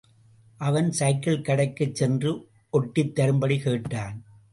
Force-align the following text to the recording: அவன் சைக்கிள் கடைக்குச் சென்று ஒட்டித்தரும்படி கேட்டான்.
அவன் 0.59 0.91
சைக்கிள் 0.91 1.41
கடைக்குச் 1.41 1.95
சென்று 1.95 2.31
ஒட்டித்தரும்படி 2.73 3.59
கேட்டான். 3.61 4.17